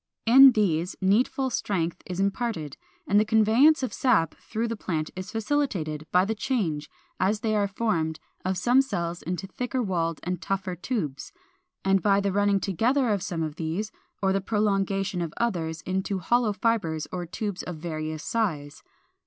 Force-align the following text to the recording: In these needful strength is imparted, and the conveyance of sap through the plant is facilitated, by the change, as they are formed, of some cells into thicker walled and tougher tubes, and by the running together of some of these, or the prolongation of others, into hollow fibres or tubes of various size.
In 0.25 0.53
these 0.53 0.95
needful 0.99 1.51
strength 1.51 2.01
is 2.07 2.19
imparted, 2.19 2.75
and 3.05 3.19
the 3.19 3.23
conveyance 3.23 3.83
of 3.83 3.93
sap 3.93 4.33
through 4.33 4.67
the 4.67 4.75
plant 4.75 5.11
is 5.15 5.29
facilitated, 5.31 6.07
by 6.11 6.25
the 6.25 6.33
change, 6.33 6.89
as 7.19 7.41
they 7.41 7.55
are 7.55 7.67
formed, 7.67 8.19
of 8.43 8.57
some 8.57 8.81
cells 8.81 9.21
into 9.21 9.45
thicker 9.45 9.79
walled 9.83 10.19
and 10.23 10.41
tougher 10.41 10.75
tubes, 10.75 11.31
and 11.85 12.01
by 12.01 12.19
the 12.19 12.31
running 12.31 12.59
together 12.59 13.09
of 13.09 13.21
some 13.21 13.43
of 13.43 13.57
these, 13.57 13.91
or 14.23 14.33
the 14.33 14.41
prolongation 14.41 15.21
of 15.21 15.35
others, 15.37 15.81
into 15.81 16.17
hollow 16.17 16.51
fibres 16.51 17.05
or 17.11 17.27
tubes 17.27 17.61
of 17.61 17.75
various 17.77 18.23
size. 18.23 18.81